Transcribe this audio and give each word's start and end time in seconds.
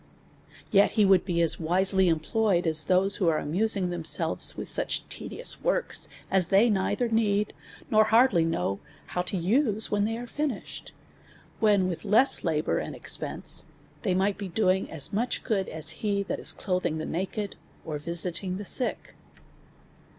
Yet 0.71 0.93
he 0.93 1.05
would 1.05 1.23
be 1.25 1.43
as 1.43 1.59
wisely 1.59 2.09
employed, 2.09 2.65
as 2.65 2.85
those 2.85 3.19
that 3.19 3.27
are 3.27 3.37
amusing 3.37 3.91
themselves 3.91 4.57
with 4.57 4.67
such 4.67 5.07
tedious 5.09 5.61
works 5.63 6.09
as 6.31 6.47
they 6.47 6.71
neither 6.71 7.07
need, 7.07 7.53
nor 7.91 8.05
hardly 8.05 8.43
know 8.43 8.79
how 9.05 9.21
to 9.21 9.37
use 9.37 9.85
them 9.89 9.91
when 9.91 10.05
they 10.05 10.17
are 10.17 10.25
finished; 10.25 10.91
when 11.59 11.87
with 11.87 12.03
less 12.03 12.43
labour 12.43 12.79
and 12.79 12.95
expense 12.95 13.65
they 14.01 14.15
might 14.15 14.39
be 14.39 14.47
doing 14.47 14.89
as 14.89 15.13
much 15.13 15.43
good, 15.43 15.69
as 15.69 15.91
he 16.01 16.23
that 16.23 16.39
is 16.39 16.51
clothing 16.51 16.97
the 16.97 17.05
naked, 17.05 17.55
or 17.85 17.99
visiting 17.99 18.57
the 18.57 18.65
sick. 18.65 19.13